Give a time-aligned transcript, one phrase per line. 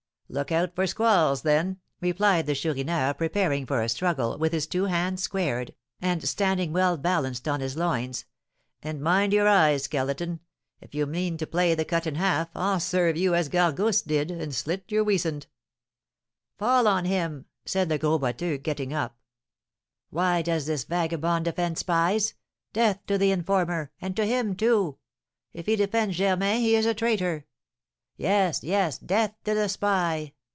[0.33, 4.85] "Look out for squalls, then," replied the Chourineur, preparing for a struggle, with his two
[4.85, 8.23] hands squared, and standing well balanced on his loins;
[8.81, 10.39] "and mind your eye, Skeleton!
[10.79, 14.31] If you mean to play the Cut in Half, I'll serve you as Gargousse did,
[14.31, 15.47] and slit your weasand."
[16.57, 19.17] "Fall on him!" said Le Gros Boiteux, getting up.
[20.11, 22.35] "Why does this vagabond defend spies?
[22.71, 24.97] Death to the informer, and to him, too!
[25.51, 27.47] If he defends Germain he is a traitor!"
[28.17, 30.33] "Yes, yes, death to the spy!